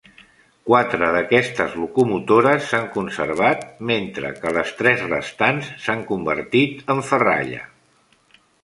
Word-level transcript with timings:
Quatre 0.69 1.09
d'aquestes 1.15 1.75
locomotores 1.81 2.65
s'han 2.71 2.89
conservat, 2.97 3.63
mentre 3.93 4.33
que 4.41 4.55
les 4.59 4.75
tres 4.81 5.07
restants 5.13 5.71
s'han 5.87 6.05
convertit 6.15 6.85
en 6.97 7.07
ferralla. 7.13 7.67